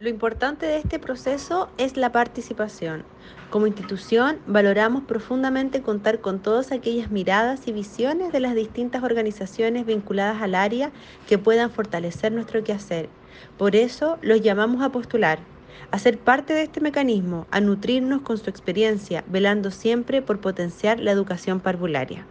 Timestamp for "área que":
10.56-11.38